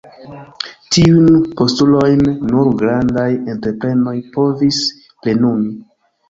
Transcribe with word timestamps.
Tiujn 0.95 1.35
postulojn 1.59 2.23
nur 2.53 2.71
grandaj 2.79 3.27
entreprenoj 3.55 4.15
povis 4.39 4.81
plenumi. 5.21 5.71